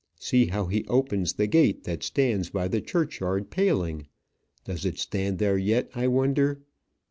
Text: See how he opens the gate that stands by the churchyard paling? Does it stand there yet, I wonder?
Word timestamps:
See 0.17 0.47
how 0.47 0.65
he 0.65 0.83
opens 0.87 1.33
the 1.33 1.45
gate 1.45 1.83
that 1.83 2.01
stands 2.01 2.49
by 2.49 2.67
the 2.67 2.81
churchyard 2.81 3.51
paling? 3.51 4.07
Does 4.65 4.83
it 4.83 4.97
stand 4.97 5.37
there 5.37 5.59
yet, 5.59 5.91
I 5.93 6.07
wonder? 6.07 6.63